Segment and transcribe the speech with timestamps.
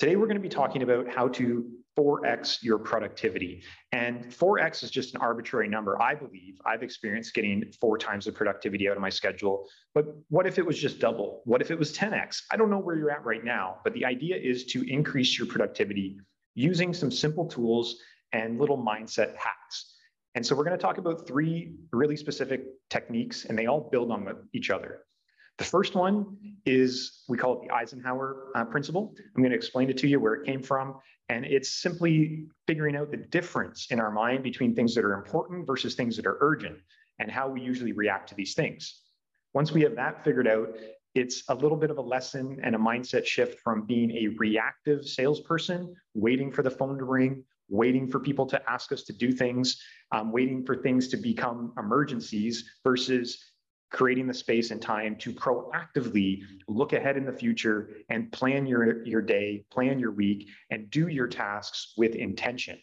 [0.00, 3.62] Today, we're going to be talking about how to 4x your productivity.
[3.92, 6.02] And 4x is just an arbitrary number.
[6.02, 9.68] I believe I've experienced getting four times the productivity out of my schedule.
[9.94, 11.42] But what if it was just double?
[11.44, 12.42] What if it was 10x?
[12.50, 15.46] I don't know where you're at right now, but the idea is to increase your
[15.46, 16.18] productivity
[16.56, 17.96] using some simple tools
[18.32, 19.94] and little mindset hacks.
[20.34, 24.10] And so we're going to talk about three really specific techniques, and they all build
[24.10, 25.02] on each other.
[25.58, 29.14] The first one is we call it the Eisenhower uh, principle.
[29.36, 30.96] I'm going to explain it to you where it came from.
[31.28, 35.66] And it's simply figuring out the difference in our mind between things that are important
[35.66, 36.78] versus things that are urgent
[37.18, 39.00] and how we usually react to these things.
[39.54, 40.68] Once we have that figured out,
[41.14, 45.06] it's a little bit of a lesson and a mindset shift from being a reactive
[45.06, 49.30] salesperson, waiting for the phone to ring, waiting for people to ask us to do
[49.30, 53.53] things, um, waiting for things to become emergencies versus
[53.94, 59.06] creating the space and time to proactively look ahead in the future and plan your,
[59.06, 62.76] your day, plan your week, and do your tasks with intention.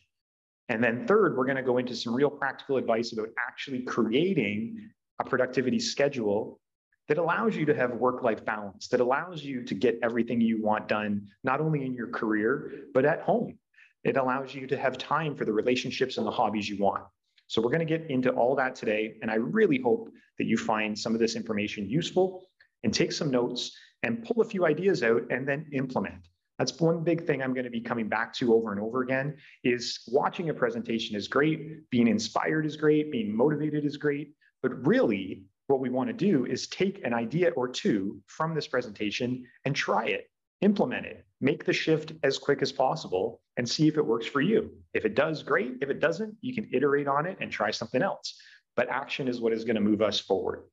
[0.70, 4.90] And then, third, we're going to go into some real practical advice about actually creating
[5.20, 6.62] a productivity schedule
[7.10, 10.64] that allows you to have work life balance, that allows you to get everything you
[10.64, 13.60] want done, not only in your career, but at home.
[14.06, 17.04] It allows you to have time for the relationships and the hobbies you want.
[17.52, 19.16] So we're going to get into all that today.
[19.22, 22.46] And I really hope that you find some of this information useful
[22.86, 26.30] and take some notes and pull a few ideas out and then implement.
[26.58, 29.36] That's one big thing I'm going to be coming back to over and over again
[29.66, 34.88] is watching a presentation is great, being inspired is great, being motivated is great, but
[34.88, 39.44] really what we want to do is take an idea or two from this presentation
[39.66, 40.31] and try it,
[40.62, 44.42] implement it, make the shift as quick as possible and see if it works for
[44.42, 44.72] you.
[44.94, 45.74] If it does, great.
[45.82, 48.40] If it doesn't, you can iterate on it and try something else.
[48.76, 50.64] But action is what is going to move us forward.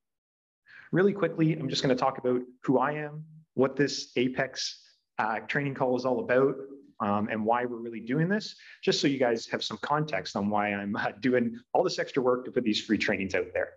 [0.92, 4.82] Really quickly, I'm just going to talk about who I am, what this Apex
[5.18, 6.54] uh, training call is all about,
[7.00, 10.50] um, and why we're really doing this, just so you guys have some context on
[10.50, 13.70] why I'm uh, doing all this extra work to put these free trainings out there.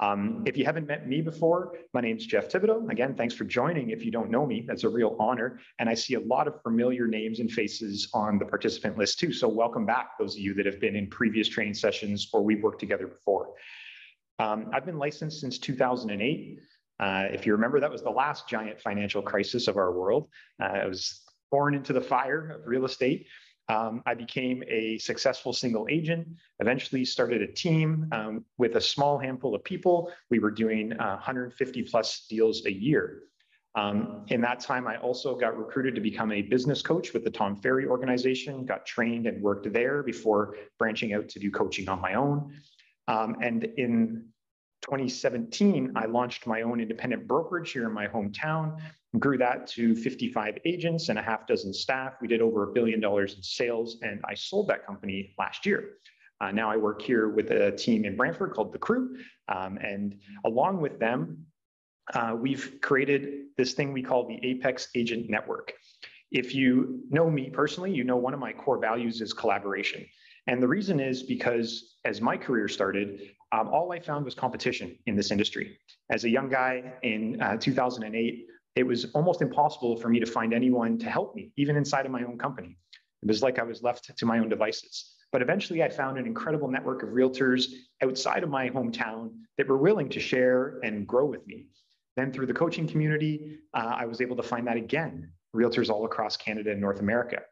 [0.00, 2.90] Um, if you haven't met me before, my name's Jeff Thibodeau.
[2.90, 3.90] Again, thanks for joining.
[3.90, 5.60] If you don't know me, that's a real honor.
[5.78, 9.30] And I see a lot of familiar names and faces on the participant list too.
[9.30, 12.62] So welcome back, those of you that have been in previous training sessions or we've
[12.62, 13.50] worked together before.
[14.38, 16.58] Um, I've been licensed since 2008.
[16.98, 20.28] Uh, if you remember, that was the last giant financial crisis of our world.
[20.62, 23.26] Uh, I was born into the fire of real estate.
[23.70, 26.26] Um, I became a successful single agent,
[26.58, 30.10] eventually started a team um, with a small handful of people.
[30.28, 33.22] We were doing uh, 150 plus deals a year.
[33.76, 37.30] Um, in that time, I also got recruited to become a business coach with the
[37.30, 42.00] Tom Ferry organization, got trained and worked there before branching out to do coaching on
[42.00, 42.52] my own.
[43.06, 44.24] Um, and in
[44.82, 48.78] 2017, I launched my own independent brokerage here in my hometown,
[49.18, 52.14] grew that to 55 agents and a half dozen staff.
[52.20, 55.96] We did over a billion dollars in sales, and I sold that company last year.
[56.40, 59.16] Uh, now I work here with a team in Brantford called The Crew.
[59.48, 61.44] Um, and along with them,
[62.14, 65.74] uh, we've created this thing we call the Apex Agent Network.
[66.30, 70.06] If you know me personally, you know one of my core values is collaboration.
[70.46, 74.96] And the reason is because as my career started, um, all I found was competition
[75.06, 75.78] in this industry.
[76.10, 78.46] As a young guy in uh, 2008,
[78.76, 82.12] it was almost impossible for me to find anyone to help me, even inside of
[82.12, 82.76] my own company.
[83.22, 85.16] It was like I was left to my own devices.
[85.32, 87.66] But eventually, I found an incredible network of realtors
[88.02, 91.66] outside of my hometown that were willing to share and grow with me.
[92.16, 96.04] Then, through the coaching community, uh, I was able to find that again realtors all
[96.04, 97.42] across Canada and North America.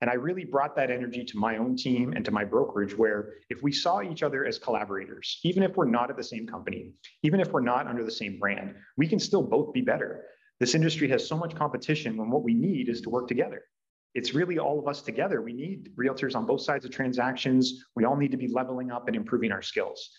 [0.00, 3.34] And I really brought that energy to my own team and to my brokerage, where
[3.50, 6.92] if we saw each other as collaborators, even if we're not at the same company,
[7.22, 10.24] even if we're not under the same brand, we can still both be better.
[10.60, 13.62] This industry has so much competition when what we need is to work together.
[14.14, 15.42] It's really all of us together.
[15.42, 17.84] We need realtors on both sides of transactions.
[17.96, 20.10] We all need to be leveling up and improving our skills.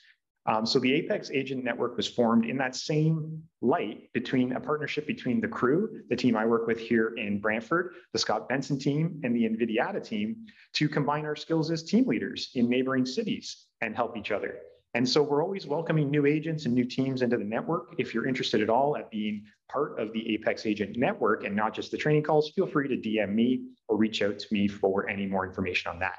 [0.48, 5.08] Um, so the Apex Agent Network was formed in that same light between a partnership
[5.08, 9.20] between the crew, the team I work with here in Brantford, the Scott Benson team,
[9.24, 13.96] and the Invidiata team to combine our skills as team leaders in neighboring cities and
[13.96, 14.60] help each other.
[14.94, 17.96] And so we're always welcoming new agents and new teams into the network.
[17.98, 21.74] If you're interested at all at being part of the Apex Agent Network and not
[21.74, 25.10] just the training calls, feel free to DM me or reach out to me for
[25.10, 26.18] any more information on that.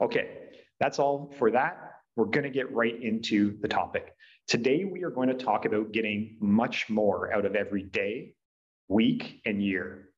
[0.00, 0.30] Okay,
[0.78, 4.14] that's all for that we're going to get right into the topic.
[4.46, 8.34] Today, we are going to talk about getting much more out of every day,
[8.88, 10.10] week, and year.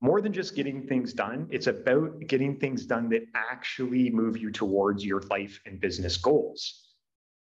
[0.00, 4.52] More than just getting things done, it's about getting things done that actually move you
[4.52, 6.94] towards your life and business goals.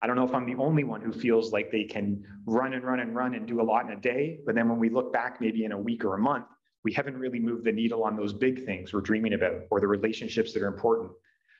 [0.01, 2.83] I don't know if I'm the only one who feels like they can run and
[2.85, 5.11] run and run and do a lot in a day, but then when we look
[5.11, 6.45] back maybe in a week or a month,
[6.85, 9.87] we haven't really moved the needle on those big things we're dreaming about or the
[9.87, 11.11] relationships that are important.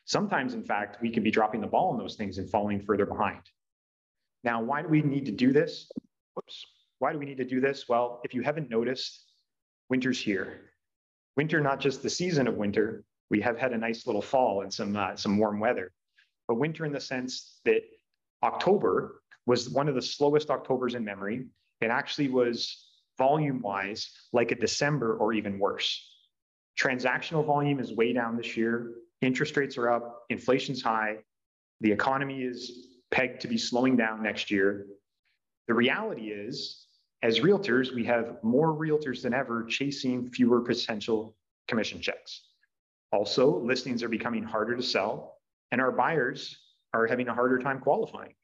[0.05, 3.05] Sometimes, in fact, we can be dropping the ball on those things and falling further
[3.05, 3.41] behind.
[4.43, 5.89] Now, why do we need to do this?
[6.35, 6.65] Whoops.
[6.99, 7.89] Why do we need to do this?
[7.89, 9.23] Well, if you haven't noticed,
[9.89, 10.71] winter's here.
[11.35, 14.71] Winter, not just the season of winter, we have had a nice little fall and
[14.71, 15.91] some, uh, some warm weather,
[16.47, 17.81] but winter in the sense that
[18.43, 21.47] October was one of the slowest Octobers in memory.
[21.81, 22.87] It actually was
[23.17, 26.07] volume wise like a December or even worse.
[26.79, 28.91] Transactional volume is way down this year.
[29.25, 31.17] Interest rates are up, inflation's high,
[31.81, 34.85] the economy is pegged to be slowing down next year.
[35.67, 36.85] The reality is,
[37.23, 41.35] as realtors, we have more realtors than ever chasing fewer potential
[41.67, 42.49] commission checks.
[43.11, 45.39] Also, listings are becoming harder to sell,
[45.71, 46.55] and our buyers
[46.93, 48.35] are having a harder time qualifying.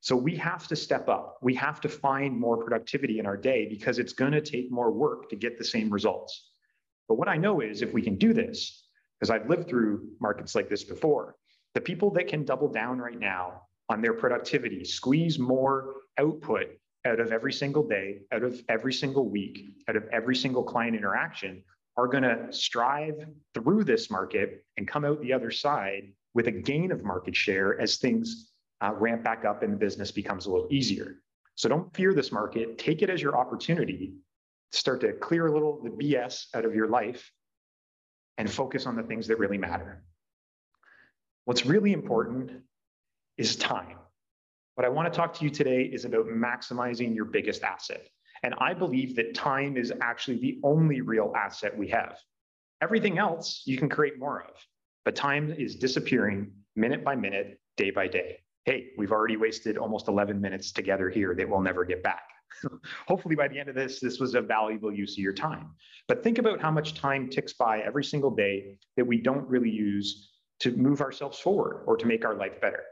[0.00, 1.38] So we have to step up.
[1.42, 4.90] We have to find more productivity in our day because it's going to take more
[4.90, 6.50] work to get the same results.
[7.06, 8.87] But what I know is if we can do this,
[9.18, 11.36] because I've lived through markets like this before,
[11.74, 16.68] the people that can double down right now on their productivity, squeeze more output
[17.06, 20.96] out of every single day, out of every single week, out of every single client
[20.96, 21.62] interaction
[21.96, 26.52] are going to strive through this market and come out the other side with a
[26.52, 30.50] gain of market share as things uh, ramp back up and the business becomes a
[30.50, 31.16] little easier.
[31.56, 32.78] So don't fear this market.
[32.78, 34.14] Take it as your opportunity
[34.70, 37.30] start to clear a little the BS out of your life
[38.38, 40.02] and focus on the things that really matter.
[41.44, 42.52] What's really important
[43.36, 43.98] is time.
[44.74, 48.08] What I want to talk to you today is about maximizing your biggest asset.
[48.42, 52.16] And I believe that time is actually the only real asset we have.
[52.80, 54.54] Everything else you can create more of,
[55.04, 58.38] but time is disappearing minute by minute, day by day
[58.68, 62.24] hey, we've already wasted almost 11 minutes together here that we'll never get back.
[63.06, 65.70] Hopefully, by the end of this, this was a valuable use of your time.
[66.06, 69.70] But think about how much time ticks by every single day that we don't really
[69.70, 70.30] use
[70.60, 72.82] to move ourselves forward or to make our life better.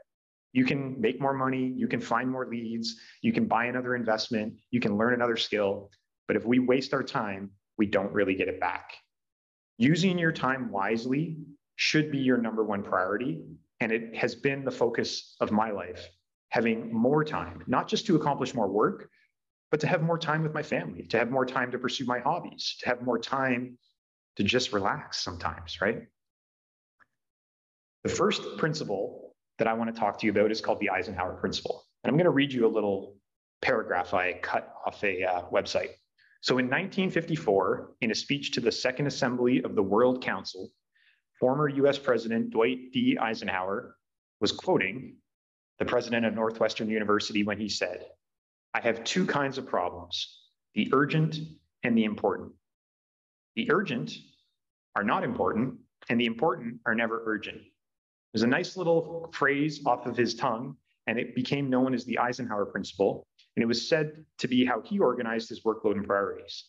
[0.53, 4.53] You can make more money, you can find more leads, you can buy another investment,
[4.71, 5.91] you can learn another skill.
[6.27, 8.93] But if we waste our time, we don't really get it back.
[9.77, 11.37] Using your time wisely
[11.75, 13.43] should be your number one priority
[13.79, 16.09] and it has been the focus of my life,
[16.49, 19.09] having more time, not just to accomplish more work,
[19.71, 22.19] but to have more time with my family, to have more time to pursue my
[22.19, 23.77] hobbies, to have more time
[24.37, 26.03] to just relax sometimes, right?
[28.03, 31.35] The first principle that I want to talk to you about is called the Eisenhower
[31.35, 31.83] Principle.
[32.03, 33.15] And I'm going to read you a little
[33.61, 35.89] paragraph I cut off a uh, website.
[36.41, 40.69] So in 1954, in a speech to the Second Assembly of the World Council,
[41.39, 43.17] former US President Dwight D.
[43.19, 43.95] Eisenhower
[44.39, 45.15] was quoting
[45.79, 48.05] the president of Northwestern University when he said,
[48.77, 50.43] I have two kinds of problems
[50.75, 51.39] the urgent
[51.81, 52.51] and the important.
[53.55, 54.13] The urgent
[54.95, 55.79] are not important,
[56.09, 57.57] and the important are never urgent.
[58.31, 60.77] There's a nice little phrase off of his tongue,
[61.07, 63.25] and it became known as the Eisenhower Principle.
[63.55, 66.65] And it was said to be how he organized his workload and priorities.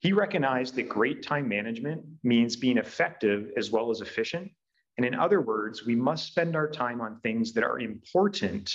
[0.00, 4.50] He recognized that great time management means being effective as well as efficient.
[4.96, 8.74] And in other words, we must spend our time on things that are important,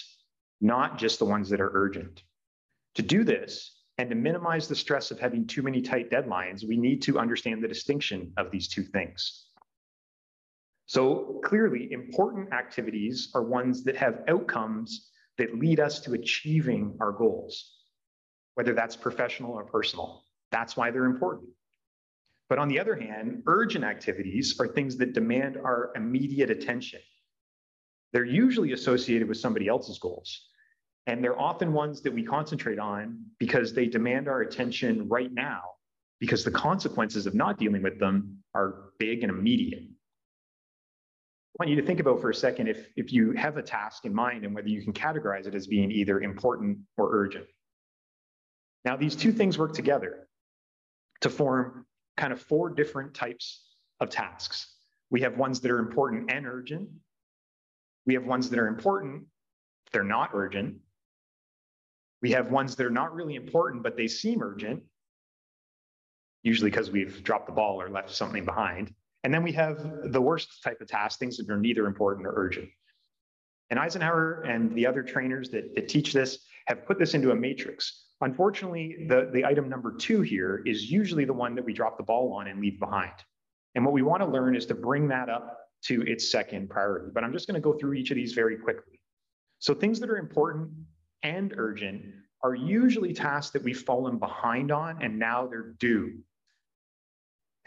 [0.61, 2.23] not just the ones that are urgent.
[2.97, 6.77] To do this, and to minimize the stress of having too many tight deadlines, we
[6.77, 9.45] need to understand the distinction of these two things.
[10.87, 17.11] So clearly, important activities are ones that have outcomes that lead us to achieving our
[17.11, 17.71] goals,
[18.55, 20.23] whether that's professional or personal.
[20.51, 21.49] That's why they're important.
[22.49, 27.01] But on the other hand, urgent activities are things that demand our immediate attention.
[28.11, 30.47] They're usually associated with somebody else's goals.
[31.07, 35.61] And they're often ones that we concentrate on because they demand our attention right now,
[36.19, 39.83] because the consequences of not dealing with them are big and immediate.
[39.83, 44.05] I want you to think about for a second if, if you have a task
[44.05, 47.47] in mind and whether you can categorize it as being either important or urgent.
[48.83, 50.27] Now, these two things work together
[51.21, 51.85] to form
[52.17, 53.65] kind of four different types
[54.01, 54.75] of tasks.
[55.09, 56.89] We have ones that are important and urgent.
[58.05, 59.23] We have ones that are important,
[59.91, 60.77] they're not urgent.
[62.21, 64.83] We have ones that are not really important, but they seem urgent,
[66.43, 68.93] usually because we've dropped the ball or left something behind.
[69.23, 72.33] And then we have the worst type of tasks, things that are neither important or
[72.35, 72.69] urgent.
[73.69, 77.35] And Eisenhower and the other trainers that, that teach this have put this into a
[77.35, 81.97] matrix Unfortunately, the, the item number two here is usually the one that we drop
[81.97, 83.13] the ball on and leave behind.
[83.75, 87.11] And what we want to learn is to bring that up to its second priority.
[87.13, 88.99] But I'm just going to go through each of these very quickly.
[89.59, 90.71] So things that are important
[91.23, 92.03] and urgent
[92.43, 96.19] are usually tasks that we've fallen behind on and now they're due.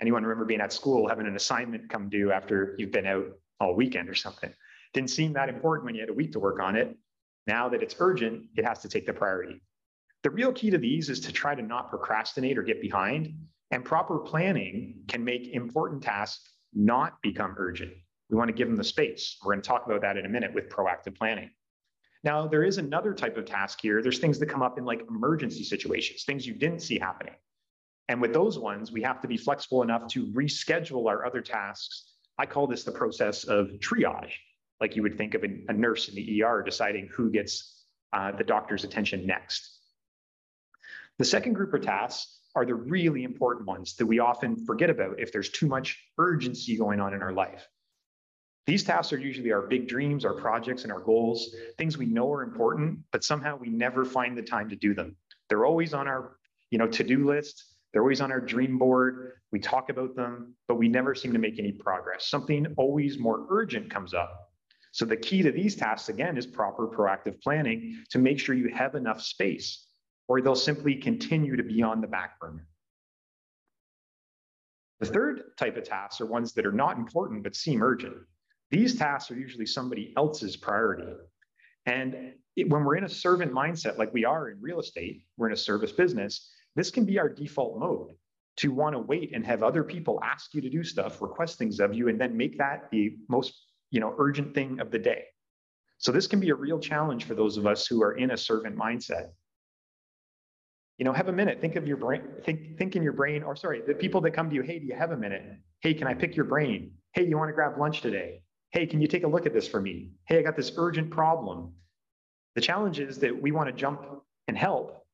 [0.00, 3.26] Anyone remember being at school, having an assignment come due after you've been out
[3.58, 4.52] all weekend or something?
[4.94, 6.96] Didn't seem that important when you had a week to work on it.
[7.46, 9.60] Now that it's urgent, it has to take the priority.
[10.22, 13.34] The real key to these is to try to not procrastinate or get behind.
[13.70, 17.92] And proper planning can make important tasks not become urgent.
[18.28, 19.36] We want to give them the space.
[19.42, 21.50] We're going to talk about that in a minute with proactive planning.
[22.22, 24.02] Now, there is another type of task here.
[24.02, 27.34] There's things that come up in like emergency situations, things you didn't see happening.
[28.08, 32.14] And with those ones, we have to be flexible enough to reschedule our other tasks.
[32.38, 34.32] I call this the process of triage,
[34.80, 38.44] like you would think of a, nurse in the ER deciding who gets uh, the
[38.44, 39.78] doctor's attention next.
[41.18, 45.20] The second group of tasks are the really important ones that we often forget about
[45.20, 47.66] if there's too much urgency going on in our life.
[48.66, 52.32] These tasks are usually our big dreams, our projects, and our goals, things we know
[52.32, 55.16] are important, but somehow we never find the time to do them.
[55.48, 56.36] They're always on our
[56.70, 57.64] you know, to-do list.
[57.92, 59.32] They're always on our dream board.
[59.50, 62.28] We talk about them, but we never seem to make any progress.
[62.28, 64.52] Something always more urgent comes up.
[64.92, 68.70] So the key to these tasks, again, is proper proactive planning to make sure you
[68.74, 69.86] have enough space,
[70.28, 72.66] or they'll simply continue to be on the back burner.
[75.00, 78.16] The third type of tasks are ones that are not important but seem urgent.
[78.70, 81.12] These tasks are usually somebody else's priority.
[81.86, 85.48] And it, when we're in a servant mindset, like we are in real estate, we're
[85.48, 88.12] in a service business, this can be our default mode
[88.58, 91.80] to want to wait and have other people ask you to do stuff, request things
[91.80, 93.54] of you, and then make that the most
[93.90, 95.24] you know, urgent thing of the day.
[95.98, 98.36] So this can be a real challenge for those of us who are in a
[98.36, 99.28] servant mindset.
[100.96, 101.60] You know, have a minute.
[101.60, 102.22] Think of your brain.
[102.44, 104.62] Think, think in your brain, or sorry, the people that come to you.
[104.62, 105.42] Hey, do you have a minute?
[105.80, 106.92] Hey, can I pick your brain?
[107.12, 108.42] Hey, you want to grab lunch today?
[108.70, 110.10] Hey, can you take a look at this for me?
[110.24, 111.72] Hey, I got this urgent problem.
[112.54, 114.04] The challenge is that we want to jump
[114.48, 115.04] and help,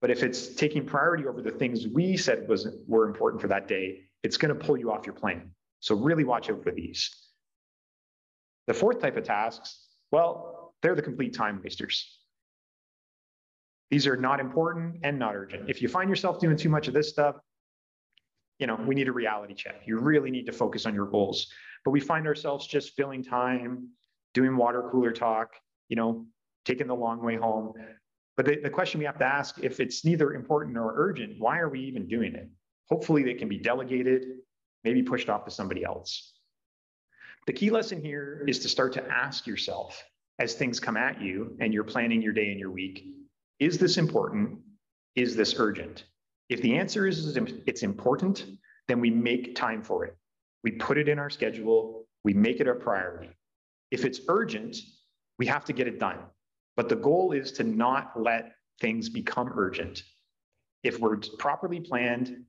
[0.00, 3.68] but if it's taking priority over the things we said was were important for that
[3.68, 5.50] day, it's going to pull you off your plan.
[5.80, 7.10] So really watch out for these.
[8.66, 12.18] The fourth type of tasks, well, they're the complete time wasters.
[13.90, 15.68] These are not important and not urgent.
[15.68, 17.36] If you find yourself doing too much of this stuff,
[18.58, 19.82] you know, we need a reality check.
[19.86, 21.48] You really need to focus on your goals.
[21.84, 23.88] But we find ourselves just filling time,
[24.34, 25.50] doing water cooler talk,
[25.88, 26.26] you know,
[26.64, 27.72] taking the long way home.
[28.36, 31.58] But the, the question we have to ask if it's neither important nor urgent, why
[31.58, 32.48] are we even doing it?
[32.90, 34.26] Hopefully, they can be delegated,
[34.84, 36.34] maybe pushed off to somebody else.
[37.46, 40.02] The key lesson here is to start to ask yourself
[40.38, 43.06] as things come at you and you're planning your day and your week
[43.60, 44.58] is this important?
[45.14, 46.04] Is this urgent?
[46.48, 48.46] If the answer is it's important,
[48.88, 50.16] then we make time for it.
[50.62, 53.30] We put it in our schedule, we make it a priority.
[53.90, 54.76] If it's urgent,
[55.38, 56.18] we have to get it done.
[56.76, 60.02] But the goal is to not let things become urgent.
[60.82, 62.44] If we're properly planned,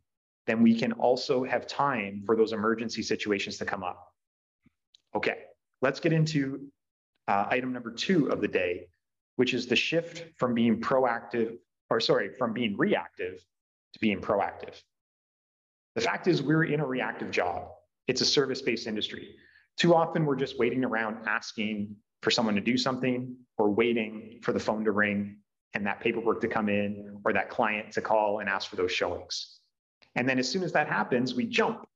[0.47, 4.13] then we can also have time for those emergency situations to come up.
[5.15, 5.37] Okay,
[5.81, 6.67] let's get into
[7.27, 8.87] uh, item number two of the day,
[9.35, 11.57] which is the shift from being proactive,
[11.89, 13.43] or sorry, from being reactive
[13.93, 14.81] to being proactive.
[15.95, 17.69] The fact is, we're in a reactive job.
[18.07, 19.35] It's a service based industry.
[19.77, 24.53] Too often, we're just waiting around asking for someone to do something or waiting for
[24.53, 25.37] the phone to ring
[25.73, 28.91] and that paperwork to come in or that client to call and ask for those
[28.91, 29.59] showings.
[30.15, 31.87] And then as soon as that happens, we jump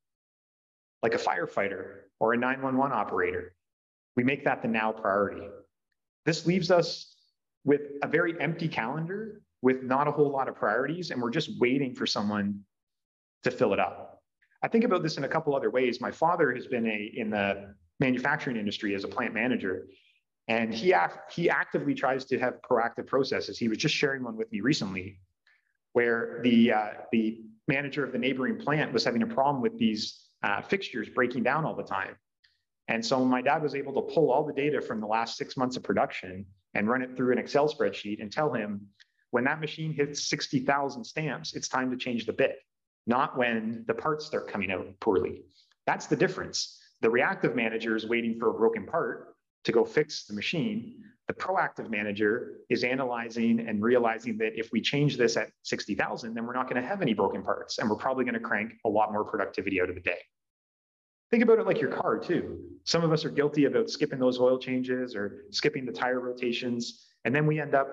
[1.04, 3.54] like a firefighter or a 911 operator.
[4.16, 5.48] We make that the now priority.
[6.26, 7.14] This leaves us
[7.66, 11.60] with a very empty calendar with not a whole lot of priorities, and we're just
[11.60, 12.62] waiting for someone
[13.44, 14.15] to fill it up.
[14.66, 16.02] I think about this in a couple other ways.
[16.02, 19.86] My father has been a in the manufacturing industry as a plant manager,
[20.48, 23.60] and he act, he actively tries to have proactive processes.
[23.60, 25.20] He was just sharing one with me recently,
[25.94, 30.30] where the uh, the manager of the neighboring plant was having a problem with these
[30.42, 32.16] uh, fixtures breaking down all the time.
[32.88, 35.56] And so my dad was able to pull all the data from the last six
[35.56, 36.44] months of production
[36.74, 38.82] and run it through an Excel spreadsheet and tell him
[39.30, 42.58] when that machine hits 60,000 stamps, it's time to change the bit,
[43.08, 45.44] not when the parts start coming out poorly.
[45.86, 46.80] That's the difference.
[47.02, 49.36] The reactive manager is waiting for a broken part
[49.66, 51.04] to go fix the machine.
[51.28, 56.46] The proactive manager is analyzing and realizing that if we change this at 60,000, then
[56.46, 58.90] we're not going to have any broken parts and we're probably going to crank a
[58.90, 60.20] lot more productivity out of the day.
[61.32, 62.60] Think about it like your car too.
[62.84, 67.08] Some of us are guilty about skipping those oil changes or skipping the tire rotations,
[67.26, 67.88] and then we end up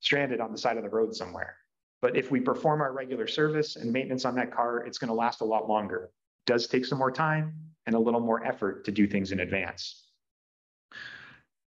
[0.00, 1.56] stranded on the side of the road somewhere.
[2.02, 5.14] But if we perform our regular service and maintenance on that car, it's going to
[5.14, 6.10] last a lot longer.
[6.46, 7.54] It does take some more time
[7.86, 10.08] and a little more effort to do things in advance.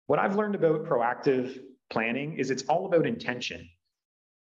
[0.07, 1.59] What I've learned about proactive
[1.89, 3.67] planning is it's all about intention.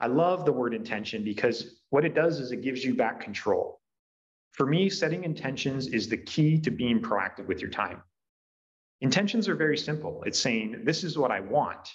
[0.01, 3.81] I love the word intention because what it does is it gives you back control.
[4.53, 8.03] For me, setting intentions is the key to being proactive with your time.
[9.01, 10.23] Intentions are very simple.
[10.27, 11.93] It's saying, this is what I want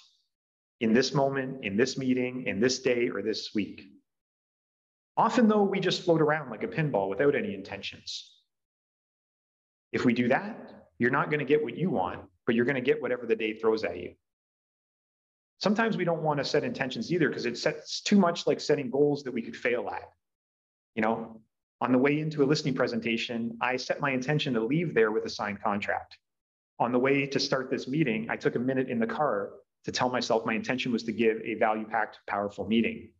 [0.80, 3.82] in this moment, in this meeting, in this day, or this week.
[5.16, 8.32] Often, though, we just float around like a pinball without any intentions.
[9.92, 10.56] If we do that,
[10.98, 13.34] you're not going to get what you want, but you're going to get whatever the
[13.34, 14.14] day throws at you.
[15.60, 18.90] Sometimes we don't want to set intentions either because it sets too much like setting
[18.90, 20.08] goals that we could fail at.
[20.94, 21.40] You know,
[21.80, 25.24] on the way into a listing presentation, I set my intention to leave there with
[25.24, 26.18] a signed contract.
[26.78, 29.50] On the way to start this meeting, I took a minute in the car
[29.84, 33.10] to tell myself my intention was to give a value packed, powerful meeting.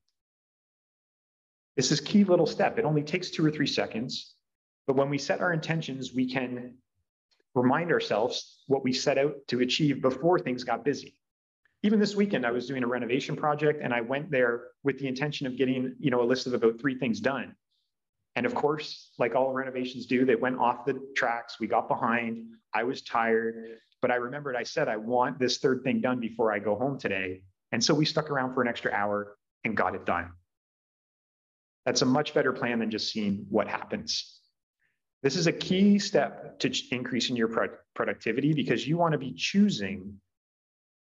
[1.77, 2.79] This is key little step.
[2.79, 4.35] It only takes two or three seconds.
[4.87, 6.75] But when we set our intentions, we can
[7.55, 11.17] remind ourselves what we set out to achieve before things got busy.
[11.83, 15.07] Even this weekend, I was doing a renovation project and I went there with the
[15.07, 17.55] intention of getting, you know, a list of about three things done.
[18.35, 21.61] And of course, like all renovations do, they went off the tracks.
[21.61, 22.47] We got behind.
[22.75, 26.53] I was tired, but I remembered I said, I want this third thing done before
[26.53, 27.43] I go home today.
[27.73, 30.31] And so we stuck around for an extra hour and got it done.
[31.85, 34.41] That's a much better plan than just seeing what happens.
[35.23, 39.33] This is a key step to increasing your pro productivity because you want to be
[39.33, 40.21] choosing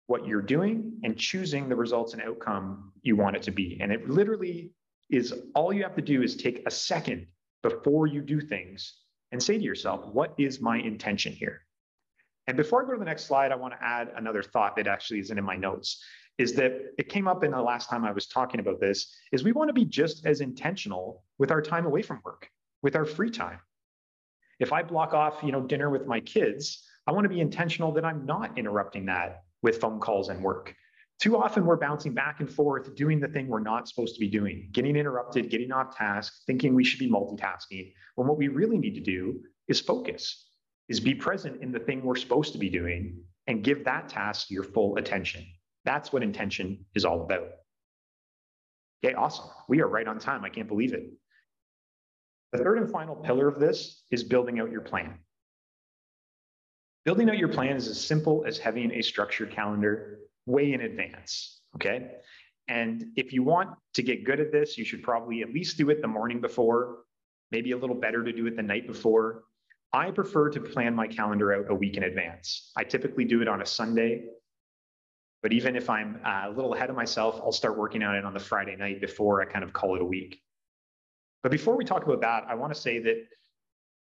[0.08, 3.78] what you're doing and choosing the results and outcome you want it to be.
[3.82, 4.72] And it literally
[5.10, 7.28] is all you have to do is take a second
[7.62, 8.94] before you do things
[9.32, 11.65] and say to yourself, what is my intention here?
[12.48, 14.88] And before I go to the next slide, I want to add another thought that
[14.88, 16.04] actually isn't in my notes.
[16.38, 19.44] Is that it came up in the last time I was talking about this, is
[19.44, 22.50] we want to be just as intentional with our time away from work,
[22.84, 23.60] with our free time.
[24.60, 27.94] If I block off, you know, dinner with my kids, I want to be intentional
[27.94, 30.76] that I'm not interrupting that with phone calls and work.
[31.20, 34.28] Too often we're bouncing back and forth, doing the thing we're not supposed to be
[34.28, 37.94] doing, getting interrupted, getting off task, thinking we should be multitasking.
[38.16, 40.50] When what we really need to do is focus,
[40.90, 43.18] is be present in the thing we're supposed to be doing
[43.48, 45.46] and give that task your full attention.
[45.84, 47.50] That's what intention is all about.
[49.04, 49.46] Okay, awesome.
[49.68, 50.44] We are right on time.
[50.44, 51.12] I can't believe it.
[52.52, 55.20] The third and final pillar of this is building out your plan.
[57.04, 61.62] Building out your plan is as simple as having a structured calendar way in advance.
[61.76, 62.12] Okay.
[62.68, 65.90] And if you want to get good at this, you should probably at least do
[65.92, 67.04] it the morning before,
[67.52, 69.44] maybe a little better to do it the night before.
[69.96, 72.74] I prefer to plan my calendar out a week in advance.
[72.76, 74.26] I typically do it on a Sunday,
[75.42, 78.26] but even if I'm uh, a little ahead of myself, I'll start working on it
[78.26, 80.42] on the Friday night before I kind of call it a week.
[81.44, 83.26] But before we talk about that, I want to say that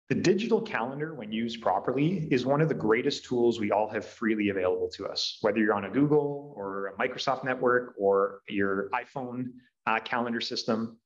[0.08, 4.04] the digital calendar, when used properly, is one of the greatest tools we all have
[4.04, 8.90] freely available to us, whether you're on a Google or a Microsoft network or your
[8.90, 9.50] iPhone
[9.86, 10.98] uh, calendar system.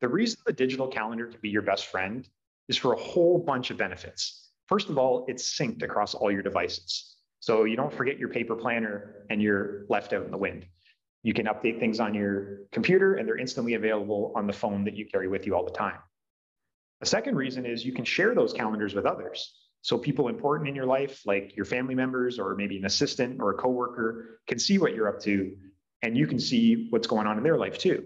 [0.00, 2.28] The reason the digital calendar can be your best friend
[2.68, 4.50] is for a whole bunch of benefits.
[4.66, 7.16] First of all, it's synced across all your devices.
[7.40, 10.66] So you don't forget your paper planner and you're left out in the wind.
[11.22, 14.96] You can update things on your computer and they're instantly available on the phone that
[14.96, 15.98] you carry with you all the time.
[17.00, 19.54] A second reason is you can share those calendars with others.
[19.82, 23.52] So people important in your life, like your family members or maybe an assistant or
[23.52, 25.56] a coworker, can see what you're up to,
[26.02, 28.04] and you can see what's going on in their life too.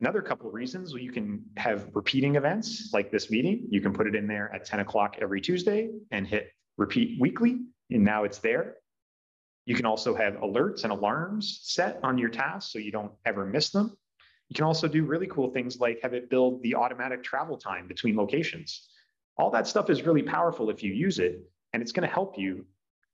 [0.00, 3.66] Another couple of reasons, well, you can have repeating events like this meeting.
[3.68, 7.60] You can put it in there at 10 o'clock every Tuesday and hit repeat weekly,
[7.90, 8.76] and now it's there.
[9.66, 13.44] You can also have alerts and alarms set on your tasks so you don't ever
[13.44, 13.94] miss them.
[14.48, 17.86] You can also do really cool things like have it build the automatic travel time
[17.86, 18.88] between locations.
[19.36, 21.40] All that stuff is really powerful if you use it,
[21.74, 22.64] and it's going to help you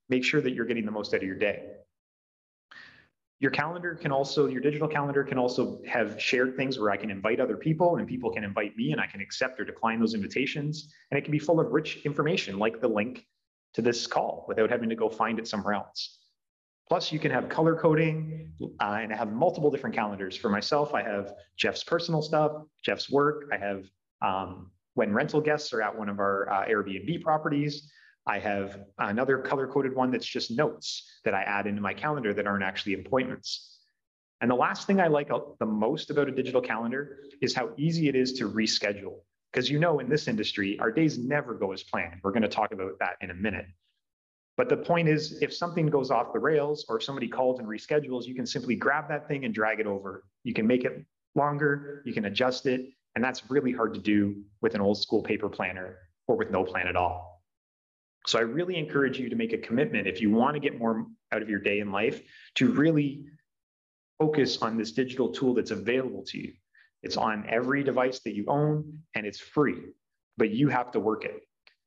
[0.07, 1.63] make sure that you're getting the most out of your day.
[3.39, 7.11] Your calendar can also, your digital calendar can also have shared things where I can
[7.11, 10.15] invite other people and people can invite me and I can accept or decline those
[10.15, 10.91] invitations.
[11.11, 13.25] And it can be full of rich information like the link
[13.75, 16.17] to this call without having to go find it somewhere else.
[16.89, 20.35] Plus, you can have color coding uh, and I have multiple different calendars.
[20.35, 23.49] For myself, I have Jeff's personal stuff, Jeff's work.
[23.53, 23.85] I have
[24.21, 27.91] um, when rental guests are at one of our uh, Airbnb properties.
[28.27, 32.33] I have another color coded one that's just notes that I add into my calendar
[32.33, 33.79] that aren't actually appointments.
[34.41, 38.09] And the last thing I like the most about a digital calendar is how easy
[38.09, 39.21] it is to reschedule.
[39.51, 42.19] Because you know, in this industry, our days never go as planned.
[42.21, 43.65] We're going to talk about that in a minute.
[44.57, 48.25] But the point is, if something goes off the rails or somebody calls and reschedules,
[48.25, 50.25] you can simply grab that thing and drag it over.
[50.43, 54.43] You can make it longer, you can adjust it, and that's really hard to do
[54.61, 57.36] with an old school paper planner or with no plan at all.
[58.27, 61.07] So I really encourage you to make a commitment if you want to get more
[61.31, 62.21] out of your day in life
[62.55, 63.25] to really
[64.19, 66.53] focus on this digital tool that's available to you.
[67.03, 69.77] It's on every device that you own and it's free,
[70.35, 71.41] but you have to work it.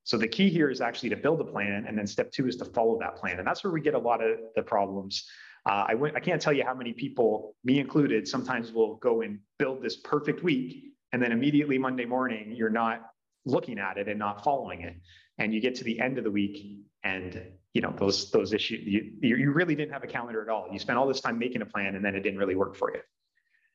[0.05, 2.57] So the key here is actually to build a plan, and then step two is
[2.57, 3.39] to follow that plan.
[3.39, 5.29] And that's where we get a lot of the problems.
[5.69, 9.21] Uh, I w- I can't tell you how many people, me included, sometimes will go
[9.21, 13.11] and build this perfect week, and then immediately Monday morning, you're not
[13.45, 14.97] looking at it and not following it.
[15.41, 17.43] And you get to the end of the week, and
[17.75, 20.69] you know those those issues you, you really didn't have a calendar at all.
[20.71, 22.93] You spent all this time making a plan, and then it didn't really work for
[22.95, 23.01] you.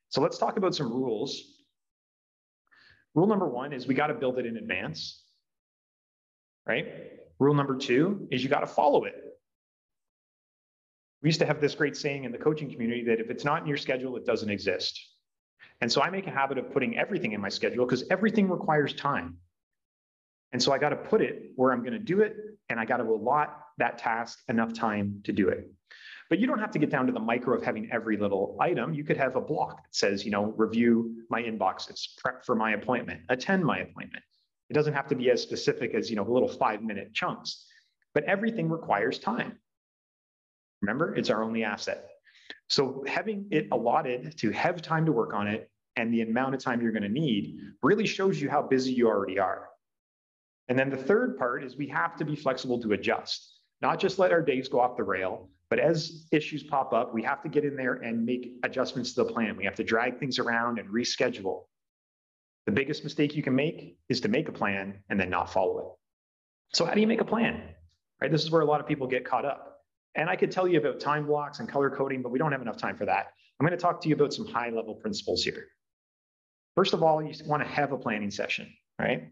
[0.09, 1.41] So let's talk about some rules.
[3.15, 5.25] Rule number one is we got to build it in advance
[6.65, 6.87] right?
[7.39, 9.15] Rule number two is you got to follow it.
[11.21, 13.61] We used to have this great saying in the coaching community that if it's not
[13.61, 14.99] in your schedule, it doesn't exist.
[15.81, 18.93] And so I make a habit of putting everything in my schedule because everything requires
[18.93, 19.37] time.
[20.55, 22.37] And so I got to put it where I'm going to do it,
[22.69, 25.69] and I got to allot that task enough time to do it.
[26.29, 28.93] But you don't have to get down to the micro of having every little item.
[28.93, 32.71] You could have a block that says, you know, review my inboxes, prep for my
[32.71, 34.23] appointment, attend my appointment,
[34.69, 37.65] it doesn't have to be as specific as, you know, little five minute chunks,
[38.13, 39.59] but everything requires time.
[40.81, 42.07] Remember, it's our only asset.
[42.69, 46.63] So having it allotted to have time to work on it and the amount of
[46.63, 49.67] time you're going to need really shows you how busy you already are.
[50.67, 54.17] And then the third part is we have to be flexible to adjust, not just
[54.17, 57.49] let our days go off the rail, but as issues pop up, we have to
[57.49, 59.57] get in there and make adjustments to the plan.
[59.57, 61.63] We have to drag things around and reschedule.
[62.65, 65.79] The biggest mistake you can make is to make a plan and then not follow
[65.79, 65.85] it.
[66.75, 67.61] So how do you make a plan?
[68.21, 68.31] Right?
[68.31, 69.81] This is where a lot of people get caught up.
[70.15, 72.61] And I could tell you about time blocks and color coding, but we don't have
[72.61, 73.27] enough time for that.
[73.59, 75.67] I'm going to talk to you about some high level principles here.
[76.75, 79.29] First of all, you want to have a planning session, right?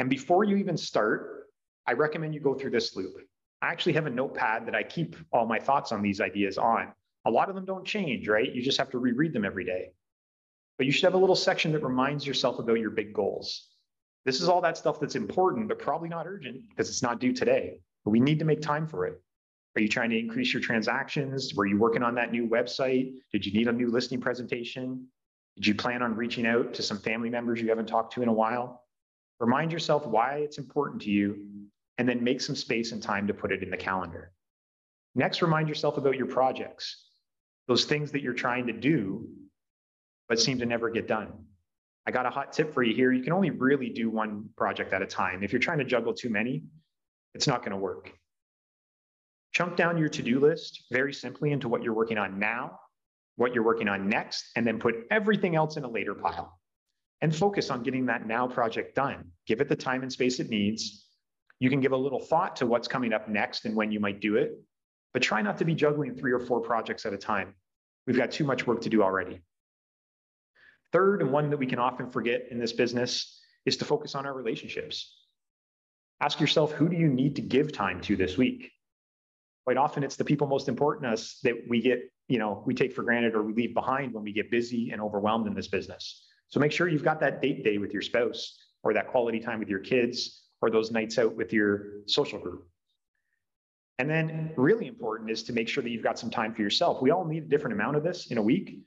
[0.00, 1.50] And before you even start,
[1.86, 3.16] I recommend you go through this loop.
[3.60, 6.90] I actually have a notepad that I keep all my thoughts on these ideas on.
[7.26, 8.50] A lot of them don't change, right?
[8.50, 9.90] You just have to reread them every day.
[10.78, 13.68] But you should have a little section that reminds yourself about your big goals.
[14.24, 17.34] This is all that stuff that's important, but probably not urgent because it's not due
[17.34, 17.82] today.
[18.06, 19.20] But we need to make time for it.
[19.76, 21.54] Are you trying to increase your transactions?
[21.54, 23.12] Were you working on that new website?
[23.34, 25.08] Did you need a new listing presentation?
[25.56, 28.28] Did you plan on reaching out to some family members you haven't talked to in
[28.28, 28.86] a while?
[29.40, 31.46] Remind yourself why it's important to you,
[31.98, 34.32] and then make some space and time to put it in the calendar.
[35.14, 37.08] Next, remind yourself about your projects,
[37.66, 39.28] those things that you're trying to do
[40.30, 41.32] but seem to never get done.
[42.06, 43.10] I got a hot tip for you here.
[43.10, 45.42] You can only really do one project at a time.
[45.42, 46.62] If you're trying to juggle too many,
[47.34, 48.12] it's not going to work.
[49.52, 52.78] Chunk down your to do list very simply into what you're working on now,
[53.34, 56.59] what you're working on next, and then put everything else in a later pile.
[57.22, 59.30] And focus on getting that now project done.
[59.46, 61.06] Give it the time and space it needs.
[61.58, 64.20] You can give a little thought to what's coming up next and when you might
[64.20, 64.52] do it,
[65.12, 67.54] but try not to be juggling three or four projects at a time.
[68.06, 69.42] We've got too much work to do already.
[70.92, 74.24] Third, and one that we can often forget in this business, is to focus on
[74.24, 75.18] our relationships.
[76.20, 78.70] Ask yourself, who do you need to give time to this week?
[79.64, 82.74] Quite often, it's the people most important to us that we get, you know, we
[82.74, 85.68] take for granted or we leave behind when we get busy and overwhelmed in this
[85.68, 86.26] business.
[86.50, 89.58] So make sure you've got that date day with your spouse or that quality time
[89.60, 92.66] with your kids or those nights out with your social group.
[93.98, 97.02] And then, really important is to make sure that you've got some time for yourself.
[97.02, 98.78] We all need a different amount of this in a week,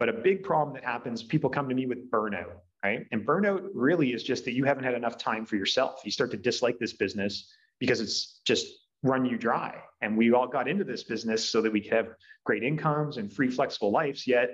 [0.00, 3.06] but a big problem that happens, people come to me with burnout, right?
[3.12, 6.00] And burnout really is just that you haven't had enough time for yourself.
[6.04, 8.66] You start to dislike this business because it's just
[9.04, 9.76] run you dry.
[10.02, 12.08] And we all got into this business so that we could have
[12.44, 14.26] great incomes and free, flexible lives.
[14.26, 14.50] Yet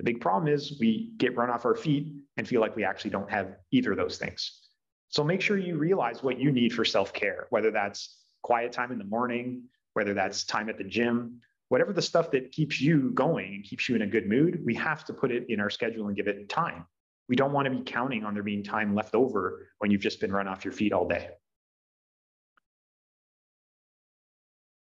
[0.00, 3.10] the big problem is we get run off our feet and feel like we actually
[3.10, 4.62] don't have either of those things.
[5.10, 8.92] So make sure you realize what you need for self care, whether that's quiet time
[8.92, 13.10] in the morning, whether that's time at the gym, whatever the stuff that keeps you
[13.10, 15.68] going and keeps you in a good mood, we have to put it in our
[15.68, 16.86] schedule and give it time.
[17.28, 20.18] We don't want to be counting on there being time left over when you've just
[20.18, 21.28] been run off your feet all day.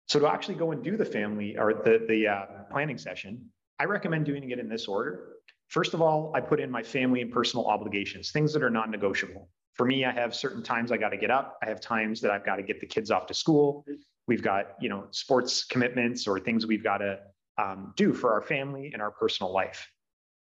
[0.09, 3.85] So to actually go and do the family or the, the uh, planning session, I
[3.85, 5.33] recommend doing it in this order.
[5.67, 9.49] First of all, I put in my family and personal obligations, things that are non-negotiable.
[9.73, 11.57] For me, I have certain times I got to get up.
[11.63, 13.85] I have times that I've got to get the kids off to school.
[14.27, 17.19] We've got, you know, sports commitments or things we've got to
[17.57, 19.89] um, do for our family and our personal life.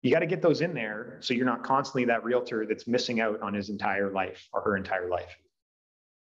[0.02, 3.20] You got to get those in there so you're not constantly that realtor that's missing
[3.20, 5.37] out on his entire life or her entire life.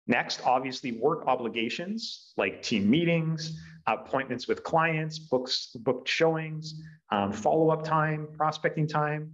[0.06, 7.70] Next, obviously, work obligations like team meetings, appointments with clients, books, booked showings, um, follow
[7.70, 9.32] up time, prospecting time.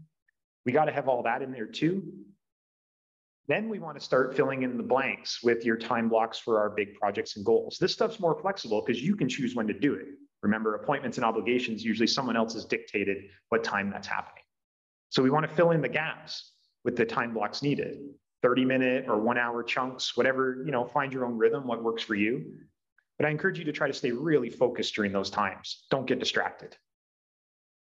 [0.66, 2.02] We got to have all that in there too.
[3.48, 6.70] Then we want to start filling in the blanks with your time blocks for our
[6.70, 7.78] big projects and goals.
[7.80, 10.06] This stuff's more flexible because you can choose when to do it.
[10.42, 14.44] Remember, appointments and obligations, usually someone else has dictated what time that's happening.
[15.10, 16.52] So we want to fill in the gaps
[16.84, 17.98] with the time blocks needed
[18.42, 22.02] 30 minute or one hour chunks, whatever, you know, find your own rhythm, what works
[22.02, 22.54] for you.
[23.20, 25.84] But I encourage you to try to stay really focused during those times.
[25.90, 26.74] Don't get distracted.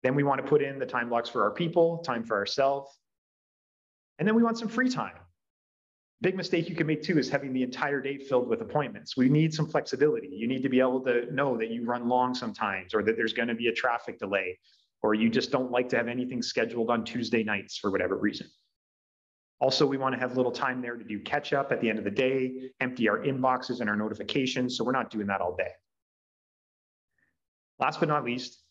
[0.02, 2.98] Then we want to put in the time blocks for our people, time for ourselves.
[4.18, 5.12] And then we want some free time.
[6.22, 9.14] Big mistake you can make too is having the entire day filled with appointments.
[9.14, 10.28] We need some flexibility.
[10.32, 13.34] You need to be able to know that you run long sometimes or that there's
[13.34, 14.58] going to be a traffic delay
[15.02, 18.46] or you just don't like to have anything scheduled on Tuesday nights for whatever reason.
[19.58, 21.88] Also, we want to have a little time there to do catch up at the
[21.88, 24.76] end of the day, empty our inboxes and our notifications.
[24.76, 25.70] So we're not doing that all day.
[27.78, 28.62] Last but not least,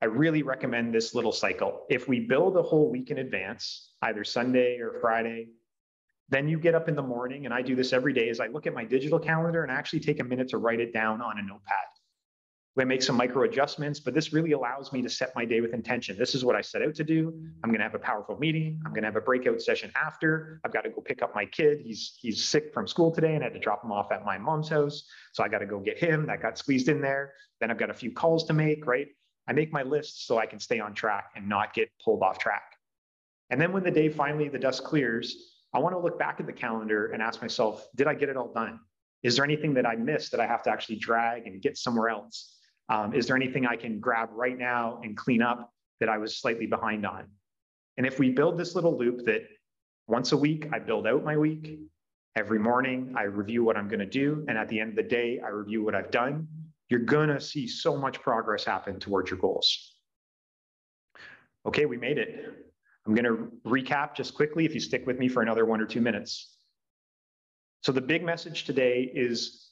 [0.00, 1.86] I really recommend this little cycle.
[1.88, 5.48] If we build a whole week in advance, either Sunday or Friday,
[6.28, 8.48] then you get up in the morning, and I do this every day, is I
[8.48, 11.38] look at my digital calendar and actually take a minute to write it down on
[11.38, 11.86] a notepad.
[12.74, 15.74] We make some micro adjustments, but this really allows me to set my day with
[15.74, 16.16] intention.
[16.16, 17.38] This is what I set out to do.
[17.62, 18.80] I'm going to have a powerful meeting.
[18.86, 20.58] I'm going to have a breakout session after.
[20.64, 21.82] I've got to go pick up my kid.
[21.84, 24.38] He's he's sick from school today, and I had to drop him off at my
[24.38, 25.04] mom's house.
[25.32, 26.26] So I got to go get him.
[26.26, 27.34] That got squeezed in there.
[27.60, 28.86] Then I've got a few calls to make.
[28.86, 29.08] Right.
[29.46, 32.38] I make my list so I can stay on track and not get pulled off
[32.38, 32.72] track.
[33.50, 36.46] And then when the day finally the dust clears, I want to look back at
[36.46, 38.80] the calendar and ask myself, did I get it all done?
[39.22, 42.08] Is there anything that I missed that I have to actually drag and get somewhere
[42.08, 42.60] else?
[42.88, 46.36] Um, is there anything I can grab right now and clean up that I was
[46.36, 47.26] slightly behind on?
[47.96, 49.42] And if we build this little loop that
[50.08, 51.78] once a week, I build out my week,
[52.36, 54.44] every morning, I review what I'm going to do.
[54.48, 56.48] And at the end of the day, I review what I've done.
[56.88, 59.94] You're going to see so much progress happen towards your goals.
[61.66, 62.52] Okay, we made it.
[63.06, 65.86] I'm going to recap just quickly if you stick with me for another one or
[65.86, 66.56] two minutes.
[67.82, 69.70] So, the big message today is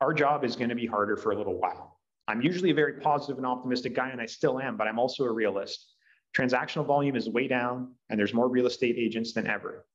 [0.00, 1.93] our job is going to be harder for a little while.
[2.26, 5.24] I'm usually a very positive and optimistic guy, and I still am, but I'm also
[5.24, 5.94] a realist.
[6.36, 9.86] Transactional volume is way down, and there's more real estate agents than ever.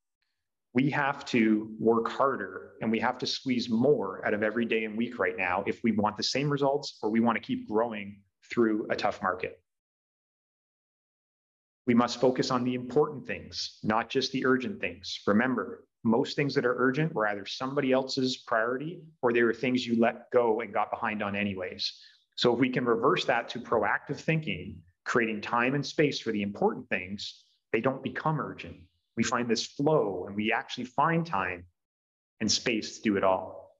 [0.72, 4.84] We have to work harder and we have to squeeze more out of every day
[4.84, 7.68] and week right now if we want the same results or we want to keep
[7.68, 8.20] growing
[8.52, 9.60] through a tough market.
[11.88, 15.18] We must focus on the important things, not just the urgent things.
[15.26, 19.84] Remember, most things that are urgent were either somebody else's priority or they were things
[19.84, 21.92] you let go and got behind on anyways.
[22.40, 26.40] So if we can reverse that to proactive thinking, creating time and space for the
[26.40, 28.78] important things, they don't become urgent.
[29.18, 31.66] We find this flow and we actually find time
[32.40, 33.76] and space to do it all.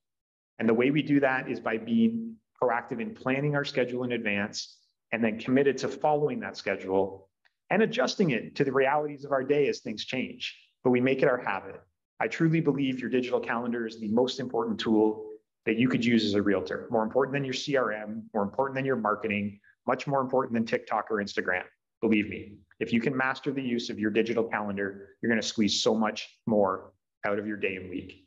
[0.59, 4.13] And the way we do that is by being proactive in planning our schedule in
[4.13, 4.77] advance
[5.11, 7.31] and then committed to following that schedule
[7.71, 10.55] and adjusting it to the realities of our day as things change.
[10.85, 11.81] But we make it our habit.
[12.21, 15.30] I truly believe your digital calendar is the most important tool
[15.67, 18.85] that you could use as a realtor, more important than your CRM, more important than
[18.85, 21.65] your marketing, much more important than TikTok or Instagram.
[22.01, 25.47] Believe me, if you can master the use of your digital calendar, you're going to
[25.47, 26.93] squeeze so much more
[27.27, 28.27] out of your day and week.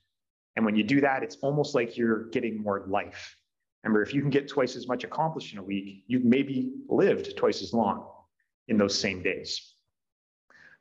[0.56, 3.36] And when you do that, it's almost like you're getting more life.
[3.84, 7.36] Remember, if you can get twice as much accomplished in a week, you've maybe lived
[7.36, 8.08] twice as long
[8.67, 9.74] in those same days.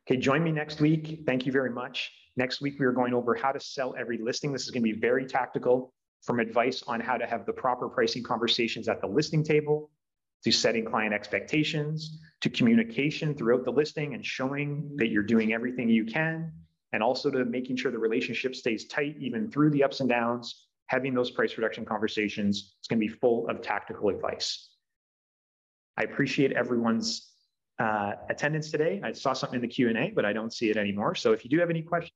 [0.07, 1.23] Okay, join me next week.
[1.25, 2.11] Thank you very much.
[2.37, 4.53] Next week, we are going over how to sell every listing.
[4.53, 7.89] This is going to be very tactical from advice on how to have the proper
[7.89, 9.91] pricing conversations at the listing table,
[10.43, 15.89] to setting client expectations, to communication throughout the listing and showing that you're doing everything
[15.89, 16.51] you can,
[16.93, 20.67] and also to making sure the relationship stays tight even through the ups and downs,
[20.87, 22.75] having those price reduction conversations.
[22.79, 24.69] It's going to be full of tactical advice.
[25.97, 27.31] I appreciate everyone's
[27.79, 29.01] uh, attendance today.
[29.03, 31.15] I saw something in the Q&A, but I don't see it anymore.
[31.15, 32.13] So if you do have any questions,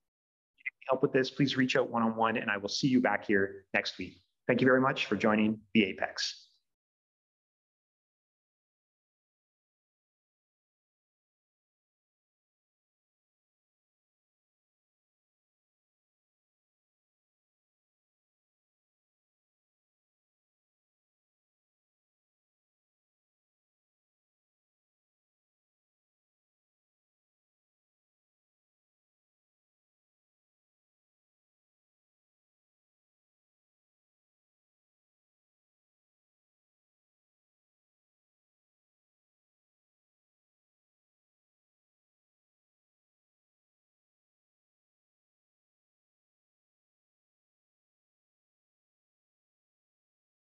[0.89, 3.97] help with this, please reach out one-on-one and I will see you back here next
[3.97, 4.21] week.
[4.47, 6.46] Thank you very much for joining the Apex.